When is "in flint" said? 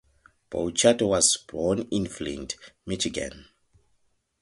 1.91-2.55